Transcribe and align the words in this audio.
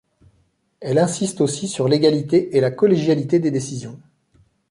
Elle 0.79 0.97
insiste 0.97 1.41
aussi 1.41 1.67
sur 1.67 1.87
l’égalité 1.87 2.57
et 2.57 2.59
la 2.59 2.71
collégialité 2.71 3.37
des 3.37 3.51
décisions. 3.51 3.99